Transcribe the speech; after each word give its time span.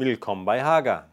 Willkommen 0.00 0.44
bei 0.44 0.62
Hager. 0.62 1.08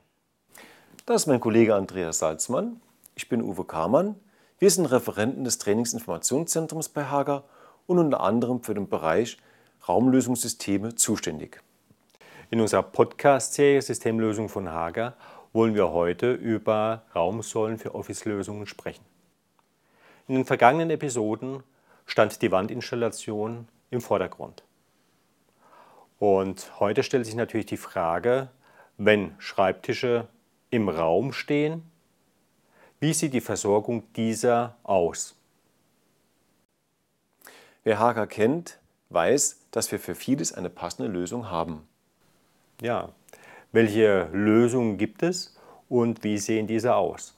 Das 1.08 1.24
ist 1.24 1.26
mein 1.26 1.40
Kollege 1.40 1.74
Andreas 1.74 2.20
Salzmann. 2.20 2.80
Ich 3.16 3.28
bin 3.28 3.42
Uwe 3.42 3.66
Kamann. 3.66 4.14
Wir 4.60 4.70
sind 4.70 4.86
Referenten 4.86 5.44
des 5.44 5.58
Trainingsinformationszentrums 5.58 6.90
bei 6.90 7.06
Hager 7.06 7.46
und 7.88 7.98
unter 7.98 8.22
anderem 8.22 8.62
für 8.62 8.76
den 8.76 8.88
Bereich 8.88 9.40
Raumlösungssysteme 9.90 10.94
zuständig. 10.94 11.64
In 12.52 12.62
unserer 12.62 12.84
Podcast-Serie 12.84 13.82
Systemlösung 13.82 14.50
von 14.50 14.70
Hager 14.70 15.16
wollen 15.52 15.74
wir 15.74 15.90
heute 15.90 16.34
über 16.34 17.02
Raumsäulen 17.16 17.80
für 17.80 17.96
Office-Lösungen 17.96 18.68
sprechen. 18.68 19.04
In 20.28 20.36
den 20.36 20.46
vergangenen 20.46 20.92
Episoden 20.92 21.64
stand 22.06 22.40
die 22.44 22.52
Wandinstallation 22.52 23.68
im 23.90 24.02
Vordergrund. 24.02 24.62
Und 26.20 26.80
heute 26.80 27.02
stellt 27.02 27.26
sich 27.26 27.34
natürlich 27.34 27.66
die 27.66 27.78
Frage, 27.78 28.50
wenn 28.98 29.36
Schreibtische 29.40 30.28
im 30.70 30.90
Raum 30.90 31.34
stehen, 31.34 31.84
wie 33.00 33.14
sieht 33.14 33.34
die 33.34 33.42
Versorgung 33.42 34.04
dieser 34.14 34.78
aus? 34.84 35.36
Wer 37.84 38.00
Hager 38.00 38.26
kennt, 38.26 38.80
weiß, 39.10 39.60
dass 39.72 39.92
wir 39.92 40.00
für 40.00 40.16
vieles 40.16 40.54
eine 40.54 40.70
passende 40.70 41.12
Lösung 41.12 41.50
haben. 41.50 41.88
Ja, 42.82 43.10
welche 43.72 44.30
Lösungen 44.32 44.98
gibt 44.98 45.22
es 45.24 45.56
und 45.90 46.24
wie 46.24 46.38
sehen 46.38 46.68
diese 46.68 46.96
aus? 46.96 47.36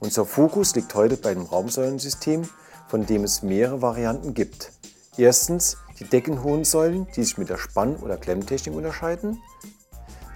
Unser 0.00 0.24
Fokus 0.24 0.74
liegt 0.74 0.94
heute 0.94 1.16
bei 1.16 1.34
dem 1.34 1.42
Raumsäulensystem, 1.42 2.48
von 2.88 3.04
dem 3.04 3.24
es 3.24 3.42
mehrere 3.42 3.82
Varianten 3.82 4.32
gibt. 4.32 4.72
Erstens 5.16 5.76
die 5.98 6.04
deckenhohen 6.04 6.64
Säulen, 6.64 7.06
die 7.16 7.24
sich 7.24 7.38
mit 7.38 7.48
der 7.48 7.58
Spann- 7.58 7.96
oder 7.96 8.16
Klemmtechnik 8.16 8.74
unterscheiden. 8.74 9.42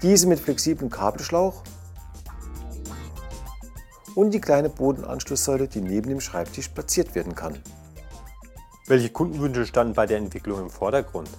Diese 0.02 0.27
mit 0.27 0.41
flexiblem 0.41 0.91
Kabelschlauch 0.91 1.62
und 4.14 4.33
die 4.33 4.40
kleine 4.40 4.68
Bodenanschlusssäule, 4.68 5.68
die 5.68 5.80
neben 5.80 6.08
dem 6.08 6.20
Schreibtisch 6.20 6.68
platziert 6.68 7.14
werden 7.14 7.34
kann. 7.34 7.58
Welche 8.86 9.10
Kundenwünsche 9.10 9.66
standen 9.66 9.94
bei 9.94 10.06
der 10.06 10.18
Entwicklung 10.18 10.60
im 10.60 10.70
Vordergrund? 10.70 11.30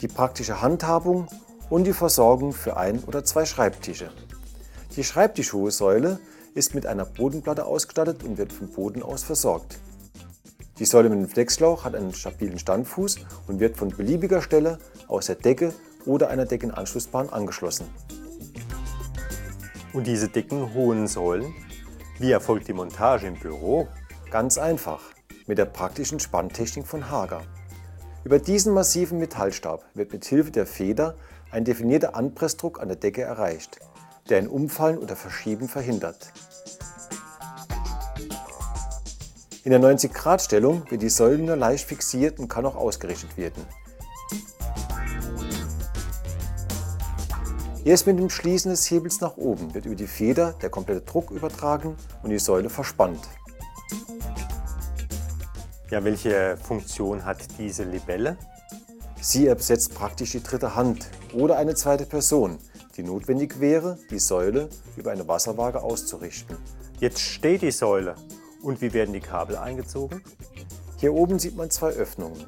Die 0.00 0.08
praktische 0.08 0.62
Handhabung 0.62 1.26
und 1.68 1.84
die 1.84 1.92
Versorgung 1.92 2.52
für 2.52 2.76
ein 2.76 3.02
oder 3.04 3.24
zwei 3.24 3.44
Schreibtische. 3.44 4.10
Die 4.94 5.04
schreibtischhohe 5.04 5.70
Säule 5.70 6.20
ist 6.54 6.74
mit 6.74 6.86
einer 6.86 7.04
Bodenplatte 7.04 7.66
ausgestattet 7.66 8.22
und 8.22 8.38
wird 8.38 8.52
vom 8.52 8.68
Boden 8.68 9.02
aus 9.02 9.24
versorgt. 9.24 9.78
Die 10.78 10.84
Säule 10.84 11.08
mit 11.08 11.18
dem 11.18 11.28
Flexschlauch 11.28 11.84
hat 11.84 11.94
einen 11.94 12.12
stabilen 12.12 12.58
Standfuß 12.58 13.16
und 13.46 13.60
wird 13.60 13.78
von 13.78 13.88
beliebiger 13.88 14.42
Stelle 14.42 14.78
aus 15.08 15.26
der 15.26 15.36
Decke 15.36 15.72
oder 16.04 16.28
einer 16.28 16.44
Deckenanschlussbahn 16.44 17.30
angeschlossen. 17.30 17.86
Und 19.94 20.06
diese 20.06 20.28
dicken, 20.28 20.74
hohen 20.74 21.06
Säulen, 21.06 21.54
wie 22.18 22.30
erfolgt 22.30 22.68
die 22.68 22.74
Montage 22.74 23.26
im 23.26 23.34
Büro? 23.34 23.88
Ganz 24.30 24.58
einfach, 24.58 25.00
mit 25.46 25.56
der 25.56 25.64
praktischen 25.64 26.20
Spanntechnik 26.20 26.86
von 26.86 27.10
Hager. 27.10 27.42
Über 28.24 28.38
diesen 28.38 28.74
massiven 28.74 29.18
Metallstab 29.18 29.82
wird 29.94 30.12
mit 30.12 30.26
Hilfe 30.26 30.50
der 30.50 30.66
Feder 30.66 31.14
ein 31.50 31.64
definierter 31.64 32.16
Anpressdruck 32.16 32.80
an 32.80 32.88
der 32.88 32.98
Decke 32.98 33.22
erreicht, 33.22 33.78
der 34.28 34.38
ein 34.38 34.48
Umfallen 34.48 34.98
oder 34.98 35.16
Verschieben 35.16 35.68
verhindert. 35.68 36.32
In 39.66 39.72
der 39.72 39.80
90-Grad-Stellung 39.80 40.88
wird 40.90 41.02
die 41.02 41.08
Säule 41.08 41.38
nur 41.38 41.56
leicht 41.56 41.88
fixiert 41.88 42.38
und 42.38 42.46
kann 42.46 42.64
auch 42.66 42.76
ausgerichtet 42.76 43.36
werden. 43.36 43.66
Erst 47.84 48.06
mit 48.06 48.16
dem 48.16 48.30
Schließen 48.30 48.70
des 48.70 48.88
Hebels 48.88 49.20
nach 49.20 49.36
oben 49.36 49.74
wird 49.74 49.86
über 49.86 49.96
die 49.96 50.06
Feder 50.06 50.54
der 50.62 50.70
komplette 50.70 51.00
Druck 51.00 51.32
übertragen 51.32 51.96
und 52.22 52.30
die 52.30 52.38
Säule 52.38 52.70
verspannt. 52.70 53.28
Ja, 55.90 56.04
welche 56.04 56.56
Funktion 56.58 57.24
hat 57.24 57.38
diese 57.58 57.82
Libelle? 57.82 58.36
Sie 59.20 59.48
ersetzt 59.48 59.96
praktisch 59.96 60.30
die 60.30 60.44
dritte 60.44 60.76
Hand 60.76 61.08
oder 61.32 61.56
eine 61.56 61.74
zweite 61.74 62.06
Person, 62.06 62.58
die 62.96 63.02
notwendig 63.02 63.58
wäre, 63.58 63.98
die 64.10 64.20
Säule 64.20 64.68
über 64.96 65.10
eine 65.10 65.26
Wasserwaage 65.26 65.82
auszurichten. 65.82 66.56
Jetzt 67.00 67.18
steht 67.18 67.62
die 67.62 67.72
Säule 67.72 68.14
und 68.62 68.80
wie 68.80 68.92
werden 68.92 69.12
die 69.12 69.20
Kabel 69.20 69.56
eingezogen? 69.56 70.22
Hier 70.98 71.12
oben 71.12 71.38
sieht 71.38 71.56
man 71.56 71.70
zwei 71.70 71.90
Öffnungen. 71.90 72.44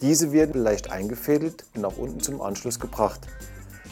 Diese 0.00 0.32
werden 0.32 0.62
leicht 0.62 0.90
eingefädelt 0.90 1.64
und 1.74 1.82
nach 1.82 1.96
unten 1.96 2.20
zum 2.20 2.40
Anschluss 2.40 2.78
gebracht. 2.78 3.20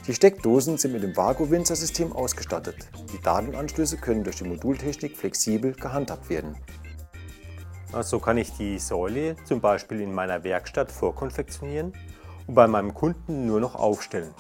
Die 0.06 0.14
Steckdosen 0.14 0.76
sind 0.76 0.92
mit 0.92 1.02
dem 1.02 1.16
Vago-Winzer-System 1.16 2.12
ausgestattet. 2.12 2.76
Die 3.12 3.22
Datenanschlüsse 3.22 3.96
können 3.96 4.22
durch 4.22 4.36
die 4.36 4.44
Modultechnik 4.44 5.16
flexibel 5.16 5.72
gehandhabt 5.72 6.28
werden. 6.28 6.56
So 8.02 8.18
kann 8.18 8.36
ich 8.36 8.52
die 8.52 8.78
Säule 8.78 9.36
zum 9.44 9.60
Beispiel 9.60 10.00
in 10.00 10.12
meiner 10.12 10.44
Werkstatt 10.44 10.92
vorkonfektionieren 10.92 11.94
und 12.46 12.54
bei 12.54 12.66
meinem 12.66 12.92
Kunden 12.92 13.46
nur 13.46 13.60
noch 13.60 13.76
aufstellen. 13.76 14.34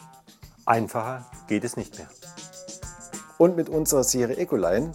Einfacher 0.66 1.24
geht 1.48 1.64
es 1.64 1.76
nicht 1.76 1.96
mehr. 1.98 2.08
Und 3.38 3.56
mit 3.56 3.68
unserer 3.68 4.04
Serie 4.04 4.36
Ecoline 4.36 4.92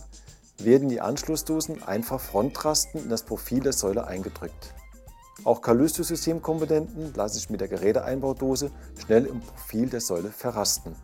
werden 0.64 0.90
die 0.90 1.02
Anschlussdosen 1.02 1.84
einfach 1.84 2.20
Frontrasten 2.20 3.04
in 3.04 3.10
das 3.10 3.24
Profil 3.24 3.62
der 3.62 3.74
Säule 3.74 4.06
eingedrückt. 4.06 4.74
Auch 5.46 5.62
Callisto-Systemkomponenten 5.62 7.14
lassen 7.14 7.36
sich 7.36 7.50
mit 7.50 7.62
der 7.62 7.70
Geräteeinbaudose 7.70 8.72
schnell 8.98 9.26
im 9.26 9.40
Profil 9.40 9.90
der 9.90 10.02
Säule 10.02 10.30
verrasten. 10.30 10.96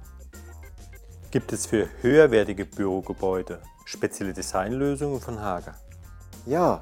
Gibt 1.32 1.54
es 1.54 1.66
für 1.66 1.88
höherwertige 2.02 2.66
Bürogebäude 2.66 3.62
spezielle 3.86 4.34
Designlösungen 4.34 5.22
von 5.22 5.40
Hager? 5.40 5.76
Ja, 6.46 6.82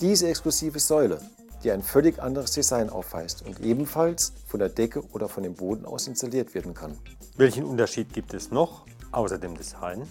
diese 0.00 0.28
exklusive 0.28 0.80
Säule, 0.80 1.20
die 1.62 1.70
ein 1.70 1.82
völlig 1.82 2.20
anderes 2.20 2.52
Design 2.52 2.90
aufweist 2.90 3.42
und 3.46 3.60
ebenfalls 3.60 4.32
von 4.46 4.58
der 4.60 4.68
Decke 4.68 5.02
oder 5.12 5.28
von 5.28 5.42
dem 5.44 5.54
Boden 5.54 5.84
aus 5.84 6.06
installiert 6.06 6.54
werden 6.54 6.74
kann. 6.74 6.98
Welchen 7.36 7.64
Unterschied 7.64 8.12
gibt 8.12 8.34
es 8.34 8.50
noch 8.50 8.84
außer 9.12 9.38
dem 9.38 9.56
Design? 9.56 10.08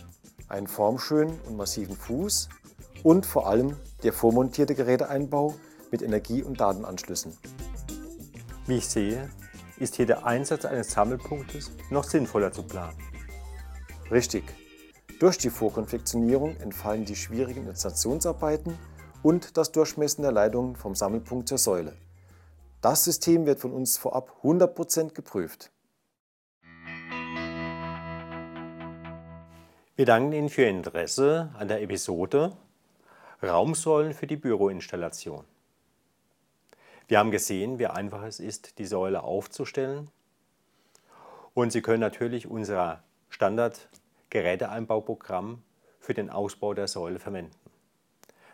einen 0.51 0.67
formschönen 0.67 1.39
und 1.47 1.55
massiven 1.55 1.95
Fuß 1.95 2.49
und 3.03 3.25
vor 3.25 3.47
allem 3.47 3.77
der 4.03 4.13
vormontierte 4.13 4.75
Geräteeinbau 4.75 5.55
mit 5.91 6.01
Energie- 6.01 6.43
und 6.43 6.59
Datenanschlüssen. 6.59 7.37
Wie 8.67 8.77
ich 8.77 8.87
sehe, 8.87 9.29
ist 9.79 9.95
hier 9.95 10.05
der 10.05 10.25
Einsatz 10.25 10.65
eines 10.65 10.91
Sammelpunktes 10.91 11.71
noch 11.89 12.03
sinnvoller 12.03 12.51
zu 12.51 12.63
planen. 12.63 12.97
Richtig. 14.11 14.43
Durch 15.19 15.37
die 15.37 15.49
Vorkonfektionierung 15.49 16.57
entfallen 16.57 17.05
die 17.05 17.15
schwierigen 17.15 17.67
Installationsarbeiten 17.67 18.77
und 19.23 19.57
das 19.57 19.71
Durchmessen 19.71 20.23
der 20.23 20.31
Leitungen 20.31 20.75
vom 20.75 20.95
Sammelpunkt 20.95 21.47
zur 21.47 21.57
Säule. 21.57 21.95
Das 22.81 23.03
System 23.03 23.45
wird 23.45 23.59
von 23.59 23.71
uns 23.71 23.97
vorab 23.97 24.35
100% 24.43 25.13
geprüft. 25.13 25.71
Wir 30.01 30.07
danken 30.07 30.33
Ihnen 30.33 30.49
für 30.49 30.63
Ihr 30.63 30.69
Interesse 30.69 31.51
an 31.59 31.67
der 31.67 31.83
Episode 31.83 32.57
Raumsäulen 33.43 34.15
für 34.15 34.25
die 34.25 34.35
Büroinstallation. 34.35 35.45
Wir 37.07 37.19
haben 37.19 37.29
gesehen, 37.29 37.77
wie 37.77 37.85
einfach 37.85 38.23
es 38.23 38.39
ist, 38.39 38.79
die 38.79 38.87
Säule 38.87 39.21
aufzustellen. 39.21 40.09
Und 41.53 41.71
Sie 41.71 41.83
können 41.83 41.99
natürlich 41.99 42.47
unser 42.47 43.03
Standard-Geräteeinbauprogramm 43.29 45.61
für 45.99 46.15
den 46.15 46.31
Ausbau 46.31 46.73
der 46.73 46.87
Säule 46.87 47.19
verwenden. 47.19 47.53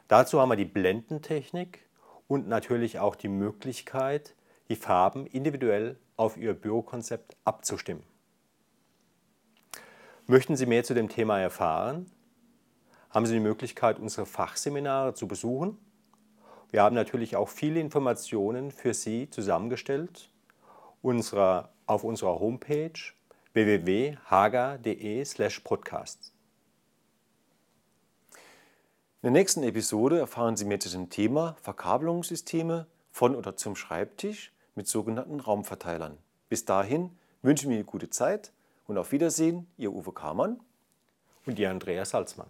Dazu 0.09 0.41
haben 0.41 0.49
wir 0.49 0.57
die 0.57 0.65
Blendentechnik 0.65 1.87
und 2.27 2.49
natürlich 2.49 2.99
auch 2.99 3.15
die 3.15 3.29
Möglichkeit, 3.29 4.35
die 4.67 4.75
Farben 4.75 5.25
individuell 5.25 5.95
auf 6.17 6.35
Ihr 6.35 6.53
Bürokonzept 6.53 7.37
abzustimmen. 7.45 8.03
Möchten 10.29 10.57
Sie 10.57 10.65
mehr 10.65 10.83
zu 10.83 10.93
dem 10.93 11.07
Thema 11.07 11.39
erfahren? 11.39 12.11
Haben 13.11 13.25
Sie 13.25 13.33
die 13.33 13.39
Möglichkeit, 13.39 13.97
unsere 13.97 14.25
Fachseminare 14.25 15.13
zu 15.13 15.25
besuchen? 15.25 15.77
Wir 16.69 16.83
haben 16.83 16.95
natürlich 16.95 17.37
auch 17.37 17.47
viele 17.47 17.79
Informationen 17.79 18.71
für 18.71 18.93
Sie 18.93 19.29
zusammengestellt 19.29 20.29
auf 21.01 22.03
unserer 22.03 22.39
Homepage 22.41 22.91
www.haga.de/podcast. 23.53 26.33
In 28.33 29.23
der 29.23 29.31
nächsten 29.31 29.63
Episode 29.63 30.19
erfahren 30.19 30.57
Sie 30.57 30.65
mehr 30.65 30.81
zu 30.81 30.89
dem 30.89 31.09
Thema 31.09 31.55
Verkabelungssysteme 31.61 32.87
von 33.11 33.33
oder 33.33 33.55
zum 33.55 33.77
Schreibtisch 33.77 34.51
mit 34.75 34.89
sogenannten 34.89 35.39
Raumverteilern. 35.39 36.17
Bis 36.49 36.65
dahin 36.65 37.17
wünschen 37.41 37.69
wir 37.69 37.77
Ihnen 37.77 37.85
gute 37.85 38.09
Zeit 38.09 38.51
und 38.87 38.97
auf 38.97 39.11
Wiedersehen, 39.11 39.67
Ihr 39.77 39.93
Uwe 39.93 40.11
Kamann 40.13 40.59
und 41.45 41.59
Ihr 41.59 41.69
Andreas 41.69 42.09
Salzmann. 42.09 42.49